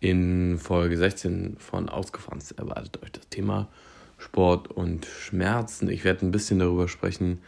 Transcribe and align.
In 0.00 0.58
Folge 0.58 0.96
16 0.96 1.56
von 1.58 1.88
Ausgefranst 1.88 2.56
erwartet 2.56 3.02
euch 3.02 3.10
das 3.10 3.28
Thema 3.28 3.68
Sport 4.16 4.68
und 4.68 5.06
Schmerzen. 5.06 5.90
Ich 5.90 6.04
werde 6.04 6.24
ein 6.24 6.30
bisschen 6.30 6.60
darüber 6.60 6.86
sprechen, 6.86 7.40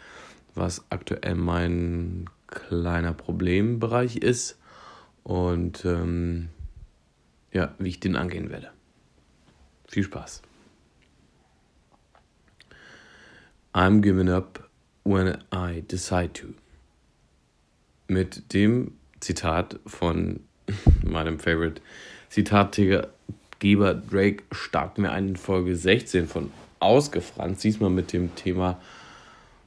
was 0.56 0.84
aktuell 0.90 1.36
mein 1.36 2.28
kleiner 2.48 3.12
Problembereich 3.12 4.16
ist 4.16 4.58
und 5.22 5.84
ähm, 5.84 6.48
ja, 7.52 7.74
wie 7.78 7.88
ich 7.88 8.00
den 8.00 8.16
angehen 8.16 8.50
werde. 8.50 8.70
Viel 9.86 10.02
Spaß. 10.02 10.42
I'm 13.72 14.00
giving 14.00 14.28
up 14.28 14.68
when 15.04 15.38
I 15.54 15.82
decide 15.82 16.32
to. 16.32 16.48
Mit 18.08 18.52
dem 18.52 18.96
Zitat 19.20 19.78
von 19.86 20.40
meinem 21.04 21.38
Favorite 21.38 21.80
Zitatgeber 22.30 23.08
Drake 23.60 24.44
starten 24.52 25.02
wir 25.02 25.10
ein 25.10 25.30
in 25.30 25.36
Folge 25.36 25.74
16 25.74 26.28
von 26.28 26.52
Ausgefranst, 26.78 27.64
diesmal 27.64 27.90
mit 27.90 28.12
dem 28.12 28.36
Thema 28.36 28.80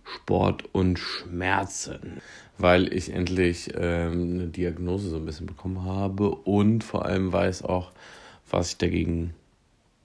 Sport 0.05 0.63
und 0.71 0.98
Schmerzen, 0.98 2.21
weil 2.57 2.94
ich 2.94 3.12
endlich 3.12 3.71
ähm, 3.76 4.35
eine 4.35 4.48
Diagnose 4.48 5.09
so 5.09 5.18
ein 5.18 5.26
bisschen 5.26 5.45
bekommen 5.45 5.84
habe 5.84 6.30
und 6.30 6.85
vor 6.85 7.04
allem 7.04 7.34
weiß 7.34 7.63
auch, 7.63 7.91
was 8.49 8.70
ich 8.70 8.77
dagegen 8.77 9.34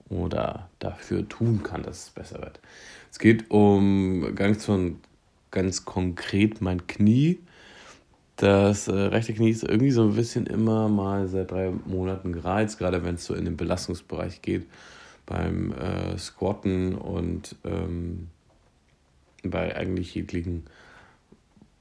oder 0.09 0.69
dafür 0.81 1.29
tun 1.29 1.63
kann, 1.63 1.85
dass 1.85 2.07
es 2.07 2.11
besser 2.11 2.41
wird. 2.41 2.59
Es 3.13 3.21
geht 3.21 3.53
um 3.53 4.35
ganz, 4.35 4.69
ganz 5.53 5.85
konkret 5.85 6.61
mein 6.61 6.89
Knie. 6.89 7.39
Das 8.39 8.87
äh, 8.87 8.93
rechte 8.93 9.35
Knie 9.35 9.51
ist 9.51 9.65
irgendwie 9.65 9.91
so 9.91 10.05
ein 10.05 10.15
bisschen 10.15 10.47
immer 10.47 10.89
mal 10.89 11.27
seit 11.27 11.51
drei 11.51 11.73
Monaten 11.87 12.33
gereizt, 12.33 12.79
gerade 12.79 13.03
wenn 13.03 13.17
es 13.17 13.25
so 13.25 13.35
in 13.35 13.45
den 13.45 13.57
Belastungsbereich 13.57 14.43
geht, 14.43 14.65
beim 15.27 15.73
äh, 15.73 16.17
Squatten 16.17 16.95
und 16.95 17.57
ähm, 17.65 18.29
bei 19.43 19.75
eigentlich 19.75 20.15
jeglichen 20.15 20.67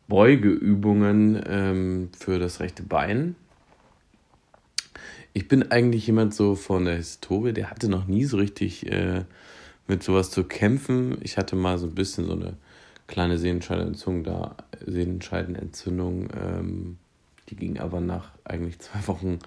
Beugeübungen 0.08 1.44
ähm, 1.48 2.10
für 2.18 2.40
das 2.40 2.60
rechte 2.60 2.82
Bein. 2.82 3.36
Ich 5.34 5.48
bin 5.48 5.72
eigentlich 5.72 6.08
jemand 6.08 6.34
so 6.34 6.56
von 6.56 6.86
der 6.86 6.96
Historie, 6.96 7.54
der 7.54 7.70
hatte 7.70 7.88
noch 7.88 8.08
nie 8.08 8.26
so 8.26 8.38
richtig 8.38 8.92
äh, 8.92 9.26
mit 9.88 10.02
sowas 10.02 10.32
zu 10.32 10.44
kämpfen. 10.44 11.20
Ich 11.22 11.38
hatte 11.38 11.56
mal 11.56 11.78
so 11.78 11.86
ein 11.86 11.94
bisschen 11.94 12.26
so 12.26 12.34
eine 12.34 12.58
kleine 13.08 13.38
Sehenscheidenentzündung 13.38 14.24
da, 14.24 14.56
Sehenscheidenentzündung, 14.86 16.30
ähm, 16.36 16.98
die 17.50 17.56
ging 17.56 17.80
aber 17.80 18.02
nach 18.02 18.32
eigentlich 18.44 18.80
zwei 18.80 19.08
Wochen 19.08 19.40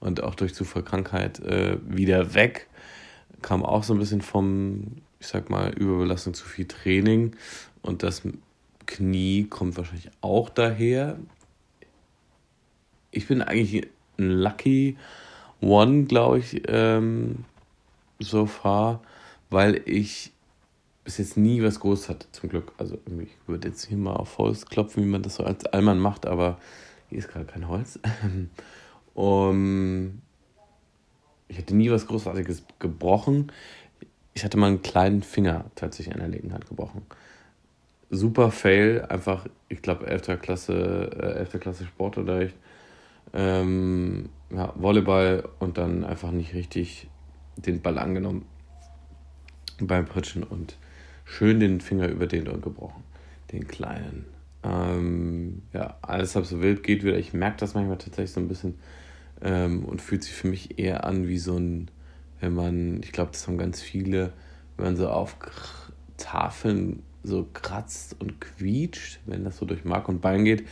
und 0.00 0.22
auch 0.22 0.34
durch 0.34 0.54
Zufallkrankheit 0.54 1.40
äh, 1.40 1.78
wieder 1.86 2.34
weg. 2.34 2.68
Kam 3.42 3.64
auch 3.64 3.84
so 3.84 3.94
ein 3.94 3.98
bisschen 3.98 4.20
vom, 4.20 4.96
ich 5.20 5.28
sag 5.28 5.50
mal, 5.50 5.72
Überbelastung 5.72 6.34
zu 6.34 6.44
viel 6.44 6.66
Training 6.66 7.36
und 7.82 8.02
das 8.02 8.22
Knie 8.86 9.44
kommt 9.44 9.76
wahrscheinlich 9.76 10.10
auch 10.20 10.50
daher. 10.50 11.18
Ich 13.10 13.28
bin 13.28 13.42
eigentlich 13.42 13.88
ein 14.18 14.30
Lucky 14.30 14.96
One, 15.60 16.04
glaube 16.04 16.40
ich, 16.40 16.62
ähm, 16.66 17.44
so 18.18 18.46
far, 18.46 19.00
weil 19.50 19.80
ich 19.86 20.33
bis 21.04 21.18
jetzt 21.18 21.36
nie 21.36 21.62
was 21.62 21.80
Großes 21.80 22.08
hatte, 22.08 22.26
zum 22.32 22.48
Glück. 22.48 22.72
Also 22.78 22.98
ich 23.22 23.36
würde 23.46 23.68
jetzt 23.68 23.86
hier 23.86 23.98
mal 23.98 24.14
auf 24.14 24.38
Holz 24.38 24.66
klopfen, 24.66 25.04
wie 25.04 25.08
man 25.08 25.22
das 25.22 25.36
so 25.36 25.44
als 25.44 25.66
Allmann 25.66 25.98
macht, 25.98 26.26
aber 26.26 26.58
hier 27.10 27.18
ist 27.18 27.28
gerade 27.28 27.44
kein 27.44 27.68
Holz. 27.68 28.00
um, 29.14 30.22
ich 31.48 31.58
hatte 31.58 31.76
nie 31.76 31.90
was 31.90 32.06
Großartiges 32.06 32.64
gebrochen. 32.78 33.52
Ich 34.32 34.44
hatte 34.44 34.56
mal 34.56 34.68
einen 34.68 34.82
kleinen 34.82 35.22
Finger 35.22 35.66
tatsächlich 35.74 36.14
in 36.14 36.20
der 36.20 36.28
linken 36.28 36.52
Hand 36.52 36.66
gebrochen. 36.66 37.02
Super 38.10 38.50
Fail, 38.50 39.04
einfach, 39.08 39.46
ich 39.68 39.82
glaube, 39.82 40.06
11. 40.06 40.40
Klasse, 40.40 41.10
äh, 41.16 41.38
11. 41.38 41.60
Klasse 41.60 41.84
Sportunterricht. 41.84 42.56
Ähm, 43.32 44.30
ja, 44.50 44.72
Volleyball 44.76 45.48
und 45.58 45.76
dann 45.78 46.04
einfach 46.04 46.30
nicht 46.30 46.54
richtig 46.54 47.08
den 47.56 47.82
Ball 47.82 47.98
angenommen 47.98 48.46
beim 49.80 50.06
Pritschen 50.06 50.44
und 50.44 50.76
schön 51.24 51.60
den 51.60 51.80
Finger 51.80 52.08
überdehnt 52.08 52.48
und 52.48 52.62
gebrochen. 52.62 53.02
Den 53.52 53.66
kleinen. 53.66 54.26
Ähm, 54.62 55.62
ja, 55.72 55.96
alles 56.02 56.34
halb 56.34 56.46
so 56.46 56.62
wild 56.62 56.82
geht 56.82 57.04
wieder. 57.04 57.18
Ich 57.18 57.34
merke 57.34 57.58
das 57.58 57.74
manchmal 57.74 57.98
tatsächlich 57.98 58.32
so 58.32 58.40
ein 58.40 58.48
bisschen 58.48 58.74
ähm, 59.42 59.84
und 59.84 60.00
fühlt 60.00 60.22
sich 60.22 60.32
für 60.32 60.48
mich 60.48 60.78
eher 60.78 61.04
an 61.04 61.28
wie 61.28 61.38
so 61.38 61.56
ein, 61.56 61.90
wenn 62.40 62.54
man, 62.54 63.00
ich 63.02 63.12
glaube, 63.12 63.32
das 63.32 63.46
haben 63.46 63.58
ganz 63.58 63.80
viele, 63.80 64.32
wenn 64.76 64.86
man 64.86 64.96
so 64.96 65.08
auf 65.08 65.36
Tafeln 66.16 67.02
so 67.22 67.46
kratzt 67.52 68.16
und 68.20 68.40
quietscht, 68.40 69.20
wenn 69.26 69.44
das 69.44 69.56
so 69.56 69.66
durch 69.66 69.84
Mark 69.84 70.08
und 70.08 70.20
Bein 70.20 70.44
geht. 70.44 70.66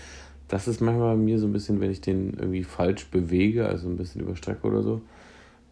Das 0.49 0.69
ist 0.69 0.81
manchmal 0.81 1.17
bei 1.17 1.23
mir 1.23 1.39
so 1.39 1.47
ein 1.47 1.53
bisschen, 1.53 1.81
wenn 1.81 1.91
ich 1.91 2.03
den 2.03 2.35
irgendwie 2.35 2.65
falsch 2.65 3.07
bewege, 3.07 3.67
also 3.67 3.89
ein 3.89 3.97
bisschen 3.97 4.21
überstrecke 4.21 4.67
oder 4.67 4.83
so. 4.83 5.01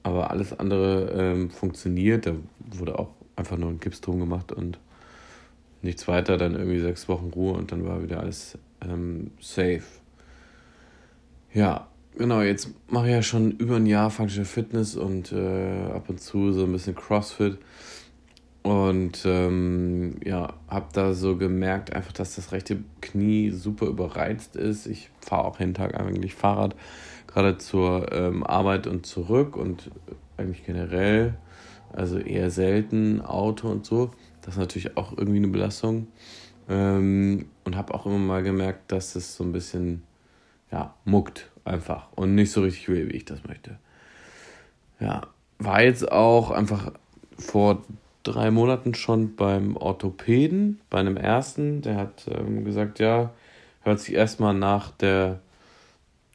Aber 0.02 0.30
alles 0.30 0.58
andere 0.58 1.10
ähm, 1.14 1.50
funktioniert. 1.50 2.26
Da 2.26 2.34
wurde 2.78 2.98
auch 2.98 3.10
einfach 3.40 3.56
nur 3.56 3.70
ein 3.70 3.80
Gips 3.80 4.00
drum 4.00 4.20
gemacht 4.20 4.52
und 4.52 4.78
nichts 5.82 6.06
weiter, 6.08 6.36
dann 6.36 6.54
irgendwie 6.54 6.78
sechs 6.80 7.08
Wochen 7.08 7.30
Ruhe 7.30 7.54
und 7.54 7.72
dann 7.72 7.84
war 7.86 8.02
wieder 8.02 8.20
alles 8.20 8.58
ähm, 8.82 9.32
safe. 9.40 9.82
Ja, 11.52 11.88
genau, 12.16 12.42
jetzt 12.42 12.70
mache 12.88 13.06
ich 13.06 13.12
ja 13.12 13.22
schon 13.22 13.52
über 13.52 13.76
ein 13.76 13.86
Jahr 13.86 14.10
Functional 14.10 14.44
Fitness 14.44 14.96
und 14.96 15.32
äh, 15.32 15.90
ab 15.92 16.08
und 16.08 16.20
zu 16.20 16.52
so 16.52 16.64
ein 16.64 16.72
bisschen 16.72 16.94
CrossFit. 16.94 17.58
Und 18.62 19.22
ähm, 19.24 20.16
ja, 20.22 20.52
habe 20.68 20.86
da 20.92 21.14
so 21.14 21.36
gemerkt, 21.36 21.94
einfach, 21.94 22.12
dass 22.12 22.36
das 22.36 22.52
rechte 22.52 22.78
Knie 23.00 23.50
super 23.50 23.86
überreizt 23.86 24.54
ist. 24.54 24.86
Ich 24.86 25.10
fahre 25.22 25.46
auch 25.46 25.58
jeden 25.58 25.72
Tag 25.72 25.98
eigentlich 25.98 26.34
Fahrrad, 26.34 26.76
gerade 27.26 27.56
zur 27.56 28.12
ähm, 28.12 28.44
Arbeit 28.44 28.86
und 28.86 29.06
zurück 29.06 29.56
und 29.56 29.90
eigentlich 30.36 30.66
generell 30.66 31.34
also 31.92 32.18
eher 32.18 32.50
selten 32.50 33.20
Auto 33.20 33.68
und 33.68 33.86
so. 33.86 34.10
Das 34.42 34.54
ist 34.54 34.60
natürlich 34.60 34.96
auch 34.96 35.16
irgendwie 35.16 35.38
eine 35.38 35.48
Belastung. 35.48 36.08
Ähm, 36.68 37.46
und 37.64 37.76
habe 37.76 37.94
auch 37.94 38.06
immer 38.06 38.18
mal 38.18 38.42
gemerkt, 38.42 38.92
dass 38.92 39.16
es 39.16 39.36
so 39.36 39.44
ein 39.44 39.52
bisschen, 39.52 40.02
ja, 40.70 40.94
muckt 41.04 41.50
einfach 41.64 42.08
und 42.14 42.34
nicht 42.34 42.52
so 42.52 42.62
richtig 42.62 42.88
will, 42.88 43.08
wie 43.08 43.16
ich 43.16 43.24
das 43.24 43.44
möchte. 43.44 43.78
Ja, 45.00 45.22
war 45.58 45.82
jetzt 45.82 46.10
auch 46.10 46.50
einfach 46.50 46.92
vor 47.38 47.82
drei 48.22 48.50
Monaten 48.50 48.94
schon 48.94 49.34
beim 49.34 49.76
Orthopäden, 49.76 50.80
bei 50.90 51.00
einem 51.00 51.16
ersten. 51.16 51.82
Der 51.82 51.96
hat 51.96 52.26
ähm, 52.28 52.64
gesagt, 52.64 52.98
ja, 52.98 53.30
hört 53.82 54.00
sich 54.00 54.14
erstmal 54.14 54.54
nach 54.54 54.90
der, 54.90 55.40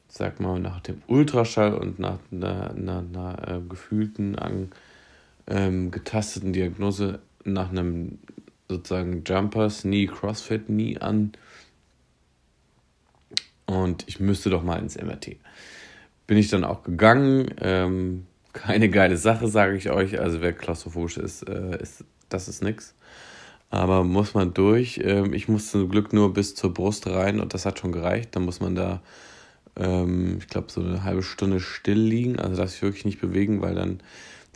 sag 0.08 0.40
mal, 0.40 0.58
nach 0.58 0.80
dem 0.80 1.02
Ultraschall 1.06 1.74
und 1.74 1.98
nach 1.98 2.18
einer, 2.30 3.36
äh, 3.46 3.60
gefühlten 3.68 4.36
An 4.38 4.70
ähm, 5.46 5.90
getasteten 5.90 6.52
Diagnose 6.52 7.20
nach 7.44 7.70
einem 7.70 8.18
sozusagen 8.68 9.22
Jumper, 9.24 9.68
Knee, 9.68 10.06
Crossfit 10.06 10.66
Knee 10.66 10.98
an. 10.98 11.32
Und 13.66 14.04
ich 14.06 14.20
müsste 14.20 14.50
doch 14.50 14.62
mal 14.62 14.78
ins 14.78 14.96
MRT. 14.96 15.36
Bin 16.26 16.38
ich 16.38 16.48
dann 16.48 16.64
auch 16.64 16.82
gegangen. 16.82 17.54
Ähm, 17.60 18.26
keine 18.52 18.88
geile 18.88 19.16
Sache, 19.16 19.48
sage 19.48 19.76
ich 19.76 19.90
euch. 19.90 20.18
Also 20.18 20.40
wer 20.40 20.52
klaustrophobisch 20.52 21.18
ist, 21.18 21.48
äh, 21.48 21.80
ist 21.80 22.04
das 22.28 22.48
ist 22.48 22.62
nix. 22.62 22.94
Aber 23.70 24.04
muss 24.04 24.34
man 24.34 24.54
durch. 24.54 25.00
Ähm, 25.02 25.32
ich 25.32 25.48
musste 25.48 25.72
zum 25.72 25.88
Glück 25.88 26.12
nur 26.12 26.32
bis 26.32 26.54
zur 26.54 26.72
Brust 26.72 27.06
rein 27.06 27.40
und 27.40 27.54
das 27.54 27.66
hat 27.66 27.78
schon 27.78 27.92
gereicht. 27.92 28.34
Dann 28.34 28.44
muss 28.44 28.60
man 28.60 28.74
da, 28.74 29.02
ähm, 29.76 30.38
ich 30.38 30.48
glaube, 30.48 30.70
so 30.70 30.80
eine 30.80 31.02
halbe 31.02 31.22
Stunde 31.22 31.60
still 31.60 31.98
liegen. 31.98 32.38
Also 32.38 32.56
darf 32.56 32.70
sich 32.70 32.82
wirklich 32.82 33.04
nicht 33.04 33.20
bewegen, 33.20 33.60
weil 33.62 33.74
dann 33.74 34.00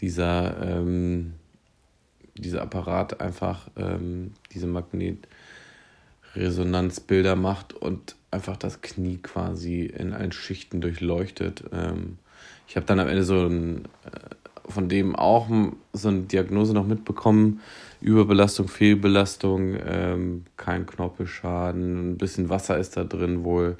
dieser, 0.00 0.56
ähm, 0.62 1.34
dieser 2.36 2.62
Apparat 2.62 3.20
einfach 3.20 3.68
ähm, 3.76 4.32
diese 4.52 4.66
Magnetresonanzbilder 4.66 7.36
macht 7.36 7.74
und 7.74 8.16
einfach 8.30 8.56
das 8.56 8.80
Knie 8.80 9.18
quasi 9.18 9.84
in 9.84 10.12
allen 10.12 10.32
Schichten 10.32 10.80
durchleuchtet. 10.80 11.64
Ähm, 11.72 12.18
ich 12.68 12.76
habe 12.76 12.86
dann 12.86 13.00
am 13.00 13.08
Ende 13.08 13.24
so 13.24 13.46
ein, 13.46 13.86
äh, 14.04 14.70
von 14.70 14.88
dem 14.88 15.16
auch 15.16 15.48
so 15.92 16.08
eine 16.08 16.22
Diagnose 16.22 16.72
noch 16.72 16.86
mitbekommen. 16.86 17.60
Überbelastung, 18.00 18.68
Fehlbelastung, 18.68 19.76
ähm, 19.84 20.44
kein 20.56 20.86
Knorpelschaden, 20.86 22.12
ein 22.12 22.18
bisschen 22.18 22.48
Wasser 22.48 22.78
ist 22.78 22.96
da 22.96 23.04
drin 23.04 23.44
wohl. 23.44 23.76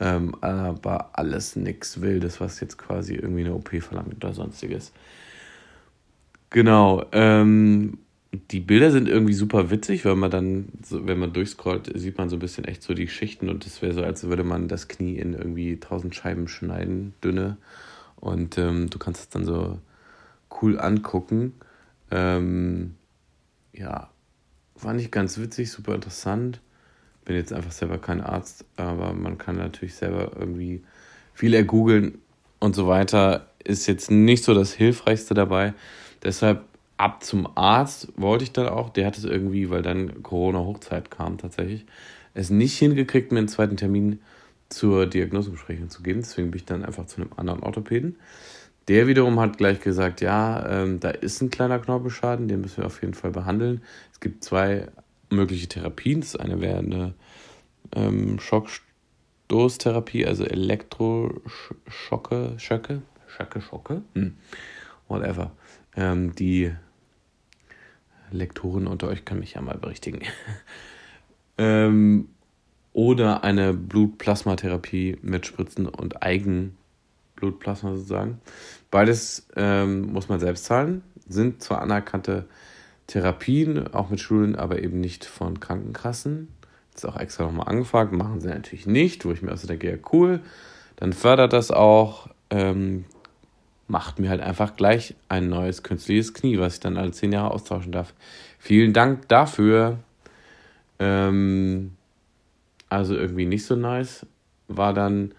Ähm, 0.00 0.36
aber 0.42 1.10
alles 1.14 1.56
nichts 1.56 2.00
Wildes, 2.00 2.40
was 2.40 2.60
jetzt 2.60 2.78
quasi 2.78 3.14
irgendwie 3.14 3.40
eine 3.40 3.54
OP 3.54 3.80
verlangt 3.80 4.14
oder 4.14 4.32
sonstiges. 4.32 4.92
Genau. 6.50 7.04
Ähm, 7.12 7.98
die 8.50 8.60
Bilder 8.60 8.90
sind 8.90 9.08
irgendwie 9.08 9.32
super 9.32 9.70
witzig, 9.70 10.04
weil 10.04 10.16
man 10.16 10.30
dann, 10.30 10.68
so, 10.82 11.06
wenn 11.06 11.18
man 11.18 11.32
durchscrollt, 11.32 11.90
sieht 11.98 12.18
man 12.18 12.28
so 12.28 12.36
ein 12.36 12.40
bisschen 12.40 12.64
echt 12.64 12.82
so 12.82 12.94
die 12.94 13.08
Schichten 13.08 13.48
und 13.48 13.66
es 13.66 13.80
wäre 13.80 13.94
so, 13.94 14.02
als 14.02 14.24
würde 14.24 14.44
man 14.44 14.68
das 14.68 14.88
Knie 14.88 15.16
in 15.16 15.34
irgendwie 15.34 15.78
tausend 15.78 16.14
Scheiben 16.14 16.48
schneiden, 16.48 17.14
dünne. 17.24 17.56
Und 18.16 18.58
ähm, 18.58 18.90
du 18.90 18.98
kannst 18.98 19.20
es 19.20 19.28
dann 19.28 19.44
so 19.44 19.78
cool 20.60 20.78
angucken. 20.78 21.54
Ähm, 22.10 22.94
ja, 23.72 24.10
fand 24.76 25.00
ich 25.00 25.10
ganz 25.10 25.38
witzig, 25.38 25.70
super 25.70 25.94
interessant. 25.94 26.60
Bin 27.24 27.36
jetzt 27.36 27.52
einfach 27.52 27.72
selber 27.72 27.98
kein 27.98 28.20
Arzt, 28.20 28.64
aber 28.76 29.12
man 29.12 29.38
kann 29.38 29.56
natürlich 29.56 29.94
selber 29.94 30.32
irgendwie 30.38 30.82
viel 31.34 31.54
ergoogeln 31.54 32.18
und 32.58 32.74
so 32.74 32.88
weiter. 32.88 33.48
Ist 33.62 33.86
jetzt 33.86 34.10
nicht 34.10 34.44
so 34.44 34.54
das 34.54 34.72
Hilfreichste 34.72 35.34
dabei. 35.34 35.74
Deshalb 36.22 36.64
ab 36.96 37.22
zum 37.22 37.48
Arzt 37.56 38.08
wollte 38.16 38.44
ich 38.44 38.52
dann 38.52 38.68
auch. 38.68 38.90
Der 38.90 39.06
hat 39.06 39.16
es 39.16 39.24
irgendwie, 39.24 39.70
weil 39.70 39.82
dann 39.82 40.22
Corona-Hochzeit 40.22 41.10
kam 41.10 41.38
tatsächlich, 41.38 41.86
es 42.34 42.50
nicht 42.50 42.76
hingekriegt, 42.78 43.32
mir 43.32 43.38
einen 43.38 43.48
zweiten 43.48 43.76
Termin 43.76 44.20
zur 44.68 45.06
Diagnosebesprechung 45.06 45.90
zu 45.90 46.02
geben. 46.02 46.20
Deswegen 46.20 46.50
bin 46.50 46.58
ich 46.58 46.66
dann 46.66 46.84
einfach 46.84 47.06
zu 47.06 47.20
einem 47.20 47.30
anderen 47.36 47.62
Orthopäden. 47.62 48.16
Der 48.88 49.06
wiederum 49.06 49.38
hat 49.38 49.58
gleich 49.58 49.80
gesagt, 49.80 50.20
ja, 50.20 50.82
ähm, 50.82 51.00
da 51.00 51.10
ist 51.10 51.42
ein 51.42 51.50
kleiner 51.50 51.78
Knorpelschaden, 51.78 52.48
den 52.48 52.62
müssen 52.62 52.78
wir 52.78 52.86
auf 52.86 53.02
jeden 53.02 53.14
Fall 53.14 53.30
behandeln. 53.30 53.82
Es 54.12 54.20
gibt 54.20 54.44
zwei 54.44 54.88
mögliche 55.30 55.68
Therapien. 55.68 56.20
Das 56.20 56.36
eine 56.36 56.60
wäre 56.60 56.78
eine 56.78 57.14
ähm, 57.94 58.40
Schockstoßtherapie, 58.40 60.26
also 60.26 60.44
Elektroschocke, 60.44 62.54
Schöcke, 62.56 63.02
Schöcke, 63.26 63.60
Schocke, 63.60 64.02
hm. 64.14 64.36
whatever. 65.06 65.52
Ähm, 65.98 66.32
die 66.36 66.72
Lektoren 68.30 68.86
unter 68.86 69.08
euch 69.08 69.24
können 69.24 69.40
mich 69.40 69.54
ja 69.54 69.60
mal 69.60 69.76
berichtigen. 69.76 70.20
ähm, 71.58 72.28
oder 72.92 73.42
eine 73.42 73.74
Blutplasmatherapie 73.74 75.18
mit 75.22 75.46
Spritzen 75.46 75.86
und 75.86 76.22
Eigenblutplasma 76.22 77.96
sozusagen. 77.96 78.40
Beides 78.92 79.48
ähm, 79.56 80.12
muss 80.12 80.28
man 80.28 80.38
selbst 80.38 80.66
zahlen, 80.66 81.02
sind 81.28 81.62
zwar 81.64 81.82
anerkannte 81.82 82.46
Therapien, 83.08 83.92
auch 83.92 84.08
mit 84.08 84.20
Schulen, 84.20 84.54
aber 84.54 84.80
eben 84.80 85.00
nicht 85.00 85.24
von 85.24 85.58
Krankenkassen. 85.58 86.48
Ist 86.94 87.06
auch 87.06 87.16
extra 87.16 87.44
nochmal 87.44 87.68
angefragt, 87.68 88.12
machen 88.12 88.40
sie 88.40 88.48
natürlich 88.48 88.86
nicht, 88.86 89.24
wo 89.24 89.32
ich 89.32 89.42
mir 89.42 89.50
also 89.50 89.66
denke, 89.66 89.90
ja 89.90 89.96
cool, 90.12 90.40
dann 90.96 91.12
fördert 91.12 91.52
das 91.52 91.72
auch, 91.72 92.28
ähm, 92.50 93.04
macht 93.88 94.18
mir 94.18 94.28
halt 94.28 94.42
einfach 94.42 94.76
gleich 94.76 95.14
ein 95.28 95.48
neues 95.48 95.82
künstliches 95.82 96.34
Knie, 96.34 96.58
was 96.58 96.74
ich 96.74 96.80
dann 96.80 96.98
alle 96.98 97.10
zehn 97.10 97.32
Jahre 97.32 97.50
austauschen 97.50 97.90
darf. 97.90 98.14
Vielen 98.58 98.92
Dank 98.92 99.26
dafür. 99.28 99.98
Ähm, 100.98 101.92
also 102.90 103.16
irgendwie 103.16 103.46
nicht 103.46 103.64
so 103.64 103.76
nice. 103.76 104.26
War 104.68 104.92
dann, 104.92 105.32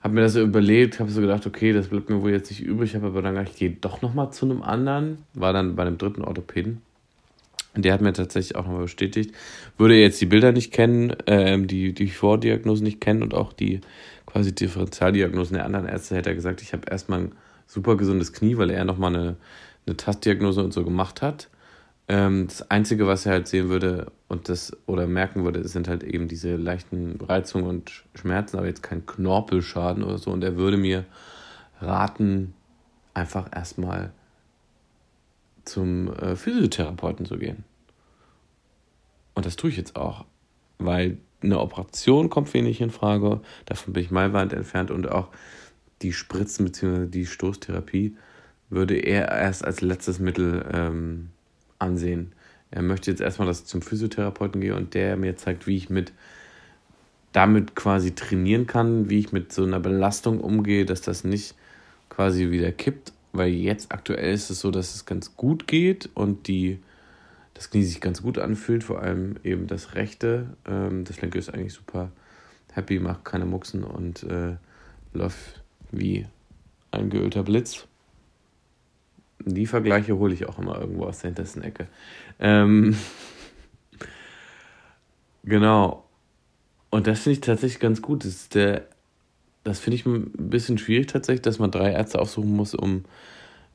habe 0.00 0.14
mir 0.14 0.22
das 0.22 0.32
so 0.32 0.40
überlegt, 0.40 1.00
habe 1.00 1.10
so 1.10 1.20
gedacht, 1.20 1.46
okay, 1.46 1.72
das 1.74 1.88
bleibt 1.88 2.08
mir 2.08 2.22
wohl 2.22 2.30
jetzt 2.30 2.50
nicht 2.50 2.62
übrig, 2.62 2.94
habe 2.94 3.08
aber 3.08 3.20
dann 3.20 3.34
gedacht, 3.34 3.52
ich 3.52 3.58
gehe 3.58 3.70
doch 3.70 4.00
nochmal 4.00 4.32
zu 4.32 4.46
einem 4.46 4.62
anderen. 4.62 5.18
War 5.34 5.52
dann 5.52 5.76
bei 5.76 5.82
einem 5.82 5.98
dritten 5.98 6.24
Orthopäden. 6.24 6.80
Der 7.76 7.92
hat 7.92 8.00
mir 8.00 8.12
tatsächlich 8.12 8.56
auch 8.56 8.64
nochmal 8.64 8.82
bestätigt, 8.82 9.32
würde 9.78 9.94
jetzt 9.94 10.20
die 10.20 10.26
Bilder 10.26 10.50
nicht 10.50 10.72
kennen, 10.72 11.14
ähm, 11.28 11.68
die, 11.68 11.92
die 11.92 12.08
Vordiagnosen 12.08 12.82
nicht 12.82 13.00
kennen 13.00 13.22
und 13.22 13.32
auch 13.32 13.52
die 13.52 13.80
quasi 14.26 14.52
Differentialdiagnosen 14.52 15.54
der 15.54 15.66
anderen 15.66 15.86
Ärzte, 15.86 16.16
hätte 16.16 16.30
er 16.30 16.34
gesagt, 16.34 16.62
ich 16.62 16.72
habe 16.72 16.90
erstmal 16.90 17.20
ein 17.20 17.32
super 17.70 17.96
gesundes 17.96 18.32
Knie, 18.32 18.56
weil 18.56 18.70
er 18.70 18.84
nochmal 18.84 19.14
eine, 19.14 19.36
eine 19.86 19.96
Tastdiagnose 19.96 20.62
und 20.62 20.72
so 20.72 20.84
gemacht 20.84 21.22
hat. 21.22 21.48
Ähm, 22.08 22.48
das 22.48 22.68
Einzige, 22.68 23.06
was 23.06 23.26
er 23.26 23.32
halt 23.32 23.46
sehen 23.46 23.68
würde 23.68 24.10
und 24.26 24.48
das 24.48 24.76
oder 24.86 25.06
merken 25.06 25.44
würde, 25.44 25.66
sind 25.68 25.86
halt 25.86 26.02
eben 26.02 26.26
diese 26.26 26.56
leichten 26.56 27.20
Reizungen 27.20 27.68
und 27.68 28.04
Schmerzen, 28.16 28.58
aber 28.58 28.66
jetzt 28.66 28.82
kein 28.82 29.06
Knorpelschaden 29.06 30.02
oder 30.02 30.18
so. 30.18 30.32
Und 30.32 30.42
er 30.42 30.56
würde 30.56 30.76
mir 30.76 31.04
raten, 31.80 32.54
einfach 33.14 33.48
erstmal 33.54 34.12
zum 35.64 36.12
äh, 36.14 36.34
Physiotherapeuten 36.34 37.24
zu 37.24 37.38
gehen. 37.38 37.64
Und 39.34 39.46
das 39.46 39.54
tue 39.54 39.70
ich 39.70 39.76
jetzt 39.76 39.94
auch, 39.94 40.24
weil 40.78 41.18
eine 41.42 41.60
Operation 41.60 42.30
kommt 42.30 42.52
nicht 42.52 42.80
in 42.80 42.90
Frage. 42.90 43.40
Davon 43.66 43.92
bin 43.92 44.02
ich 44.02 44.10
meilenweit 44.10 44.52
entfernt 44.52 44.90
und 44.90 45.10
auch 45.10 45.28
die 46.02 46.12
Spritzen 46.12 46.64
bzw. 46.66 47.06
die 47.06 47.26
Stoßtherapie 47.26 48.16
würde 48.68 48.96
er 48.96 49.28
erst 49.28 49.64
als 49.64 49.80
letztes 49.80 50.18
Mittel 50.18 50.64
ähm, 50.72 51.30
ansehen. 51.78 52.32
Er 52.70 52.82
möchte 52.82 53.10
jetzt 53.10 53.20
erstmal, 53.20 53.48
dass 53.48 53.60
ich 53.60 53.66
zum 53.66 53.82
Physiotherapeuten 53.82 54.60
gehe 54.60 54.76
und 54.76 54.94
der 54.94 55.16
mir 55.16 55.36
zeigt, 55.36 55.66
wie 55.66 55.76
ich 55.76 55.90
mit 55.90 56.12
damit 57.32 57.74
quasi 57.74 58.14
trainieren 58.14 58.66
kann, 58.66 59.10
wie 59.10 59.18
ich 59.18 59.32
mit 59.32 59.52
so 59.52 59.64
einer 59.64 59.80
Belastung 59.80 60.40
umgehe, 60.40 60.84
dass 60.84 61.00
das 61.00 61.24
nicht 61.24 61.54
quasi 62.08 62.50
wieder 62.50 62.72
kippt, 62.72 63.12
weil 63.32 63.50
jetzt 63.50 63.92
aktuell 63.92 64.34
ist 64.34 64.50
es 64.50 64.60
so, 64.60 64.70
dass 64.70 64.94
es 64.94 65.06
ganz 65.06 65.36
gut 65.36 65.66
geht 65.66 66.08
und 66.14 66.48
die 66.48 66.80
das 67.54 67.70
Knie 67.70 67.82
sich 67.82 68.00
ganz 68.00 68.22
gut 68.22 68.38
anfühlt, 68.38 68.82
vor 68.84 69.02
allem 69.02 69.36
eben 69.44 69.66
das 69.66 69.94
rechte. 69.94 70.56
Ähm, 70.66 71.04
das 71.04 71.20
linke 71.20 71.38
ist 71.38 71.52
eigentlich 71.52 71.74
super 71.74 72.10
happy, 72.72 72.98
macht 72.98 73.24
keine 73.24 73.44
Mucksen 73.44 73.84
und 73.84 74.22
äh, 74.22 74.56
läuft 75.12 75.62
wie 75.90 76.26
ein 76.90 77.10
geölter 77.10 77.42
Blitz. 77.42 77.86
Die 79.44 79.66
Vergleiche 79.66 80.18
hole 80.18 80.34
ich 80.34 80.46
auch 80.46 80.58
immer 80.58 80.78
irgendwo 80.78 81.04
aus 81.04 81.20
der 81.20 81.30
hintersten 81.30 81.62
Ecke. 81.62 81.88
Ähm, 82.38 82.96
genau. 85.44 86.04
Und 86.90 87.06
das 87.06 87.20
finde 87.20 87.34
ich 87.34 87.40
tatsächlich 87.40 87.80
ganz 87.80 88.02
gut. 88.02 88.24
Das, 88.24 88.48
das 88.48 89.78
finde 89.78 89.94
ich 89.94 90.06
ein 90.06 90.30
bisschen 90.32 90.78
schwierig 90.78 91.06
tatsächlich, 91.06 91.42
dass 91.42 91.58
man 91.58 91.70
drei 91.70 91.92
Ärzte 91.92 92.20
aufsuchen 92.20 92.54
muss, 92.54 92.74
um 92.74 93.04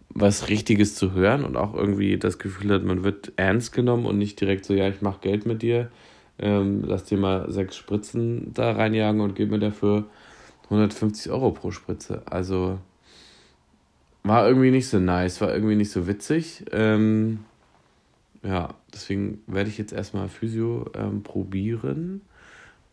was 0.10 0.50
Richtiges 0.50 0.96
zu 0.96 1.14
hören 1.14 1.44
und 1.44 1.58
auch 1.58 1.74
irgendwie 1.74 2.18
das 2.18 2.40
Gefühl 2.40 2.72
hat, 2.74 2.84
man 2.84 3.04
wird 3.04 3.34
ernst 3.36 3.74
genommen 3.74 4.06
und 4.06 4.18
nicht 4.18 4.40
direkt 4.40 4.66
so, 4.66 4.74
ja, 4.74 4.88
ich 4.88 5.02
mache 5.02 5.20
Geld 5.22 5.46
mit 5.46 5.62
dir, 5.62 5.90
ähm, 6.40 6.84
lass 6.86 7.04
dir 7.06 7.18
mal 7.18 7.52
sechs 7.52 7.76
Spritzen 7.76 8.54
da 8.54 8.72
reinjagen 8.72 9.20
und 9.20 9.36
gib 9.36 9.52
mir 9.52 9.60
dafür 9.60 10.06
150 10.66 11.32
Euro 11.32 11.52
pro 11.52 11.72
Spritze. 11.72 12.24
Also 12.26 12.80
war 14.24 14.48
irgendwie 14.48 14.72
nicht 14.72 14.88
so 14.88 15.00
nice, 15.00 15.40
war 15.42 15.54
irgendwie 15.54 15.76
nicht 15.76 15.92
so 15.92 16.08
witzig. 16.08 16.66
Ähm, 16.72 17.46
ja, 18.44 18.74
deswegen 18.94 19.42
werde 19.48 19.70
ich 19.70 19.78
jetzt 19.78 19.94
erstmal 19.94 20.30
Physio 20.30 20.90
ähm, 20.96 21.24
probieren. 21.24 22.22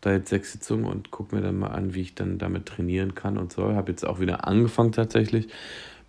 Da 0.01 0.11
jetzt 0.11 0.29
sechs 0.29 0.51
Sitzungen 0.51 0.85
und 0.85 1.11
gucke 1.11 1.35
mir 1.35 1.41
dann 1.41 1.57
mal 1.57 1.69
an, 1.69 1.93
wie 1.93 2.01
ich 2.01 2.13
dann 2.13 2.37
damit 2.37 2.65
trainieren 2.65 3.15
kann 3.15 3.37
und 3.37 3.53
soll. 3.53 3.75
Habe 3.75 3.91
jetzt 3.91 4.05
auch 4.05 4.19
wieder 4.19 4.47
angefangen 4.47 4.91
tatsächlich 4.91 5.47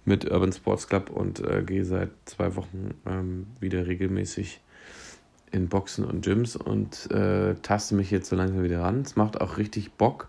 mit 0.04 0.30
Urban 0.30 0.52
Sports 0.52 0.88
Club 0.88 1.10
und 1.10 1.40
äh, 1.40 1.62
gehe 1.62 1.84
seit 1.84 2.10
zwei 2.24 2.56
Wochen 2.56 2.94
ähm, 3.06 3.46
wieder 3.60 3.86
regelmäßig 3.86 4.60
in 5.52 5.68
Boxen 5.68 6.04
und 6.04 6.24
Gyms 6.24 6.56
und 6.56 7.10
äh, 7.12 7.54
taste 7.62 7.94
mich 7.94 8.10
jetzt 8.10 8.28
so 8.28 8.36
langsam 8.36 8.64
wieder 8.64 8.80
ran. 8.80 9.02
Es 9.02 9.16
macht 9.16 9.40
auch 9.40 9.56
richtig 9.56 9.92
Bock. 9.92 10.28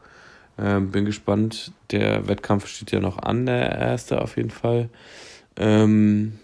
Ähm, 0.57 0.91
bin 0.91 1.05
gespannt. 1.05 1.71
Der 1.91 2.27
Wettkampf 2.27 2.67
steht 2.67 2.91
ja 2.91 2.99
noch 2.99 3.17
an, 3.17 3.45
der 3.45 3.71
erste 3.71 4.21
auf 4.21 4.37
jeden 4.37 4.51
Fall. 4.51 4.89
Ähm, 5.57 6.39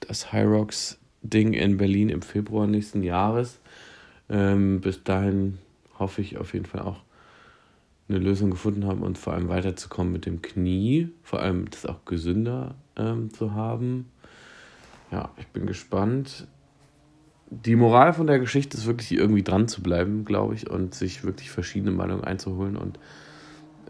das 0.00 0.32
High 0.32 0.46
Rocks 0.46 0.98
Ding 1.22 1.52
in 1.52 1.76
Berlin 1.76 2.08
im 2.08 2.22
Februar 2.22 2.66
nächsten 2.66 3.02
Jahres. 3.02 3.58
Ähm, 4.28 4.80
bis 4.80 5.02
dahin 5.02 5.58
hoffe 5.98 6.20
ich 6.20 6.38
auf 6.38 6.52
jeden 6.52 6.66
Fall 6.66 6.82
auch 6.82 7.02
eine 8.08 8.18
Lösung 8.18 8.50
gefunden 8.50 8.86
haben 8.86 9.02
und 9.02 9.18
vor 9.18 9.34
allem 9.34 9.48
weiterzukommen 9.48 10.12
mit 10.12 10.26
dem 10.26 10.40
Knie, 10.40 11.10
vor 11.22 11.40
allem 11.40 11.70
das 11.70 11.84
auch 11.84 12.04
gesünder 12.04 12.74
ähm, 12.96 13.32
zu 13.32 13.52
haben. 13.52 14.10
Ja, 15.10 15.30
ich 15.36 15.46
bin 15.48 15.66
gespannt. 15.66 16.46
Die 17.50 17.76
Moral 17.76 18.12
von 18.12 18.26
der 18.26 18.38
Geschichte 18.38 18.76
ist 18.76 18.86
wirklich 18.86 19.12
irgendwie 19.12 19.42
dran 19.42 19.68
zu 19.68 19.82
bleiben, 19.82 20.24
glaube 20.24 20.54
ich, 20.54 20.68
und 20.68 20.94
sich 20.94 21.24
wirklich 21.24 21.50
verschiedene 21.50 21.92
Meinungen 21.92 22.24
einzuholen 22.24 22.76
und 22.76 22.98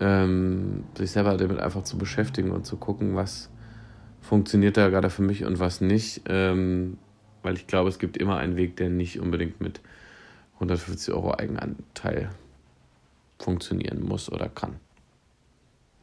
ähm, 0.01 0.85
sich 0.97 1.11
selber 1.11 1.37
damit 1.37 1.59
einfach 1.59 1.83
zu 1.83 1.99
beschäftigen 1.99 2.51
und 2.51 2.67
zu 2.67 2.77
gucken, 2.77 3.15
was 3.15 3.51
funktioniert 4.21 4.77
da 4.77 4.89
gerade 4.89 5.11
für 5.11 5.23
mich 5.23 5.45
und 5.45 5.59
was 5.59 5.81
nicht. 5.81 6.23
Ähm, 6.27 6.99
weil 7.43 7.55
ich 7.55 7.67
glaube, 7.67 7.89
es 7.89 7.99
gibt 7.99 8.17
immer 8.17 8.39
einen 8.39 8.57
Weg, 8.57 8.77
der 8.77 8.91
nicht 8.91 9.21
unbedingt 9.21 9.61
mit 9.61 9.81
150 10.55 11.15
Euro 11.15 11.35
Eigenanteil 11.35 12.31
funktionieren 13.39 14.03
muss 14.03 14.31
oder 14.31 14.49
kann. 14.49 14.77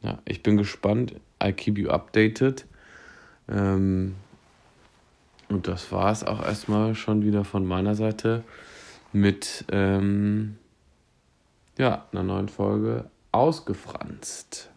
Ja, 0.02 0.18
ich 0.24 0.42
bin 0.42 0.56
gespannt. 0.56 1.14
I 1.42 1.52
keep 1.52 1.78
you 1.78 1.90
updated. 1.90 2.66
Ähm, 3.48 4.14
und 5.48 5.68
das 5.68 5.92
war 5.92 6.10
es 6.10 6.24
auch 6.24 6.42
erstmal 6.44 6.94
schon 6.94 7.22
wieder 7.22 7.44
von 7.44 7.66
meiner 7.66 7.94
Seite 7.94 8.42
mit 9.12 9.64
ähm, 9.70 10.56
ja, 11.78 12.06
einer 12.12 12.22
neuen 12.22 12.48
Folge 12.48 13.10
ausgefranst. 13.36 14.70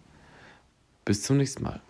Bis 1.06 1.24
zum 1.24 1.38
nächsten 1.38 1.64
Mal. 1.64 1.82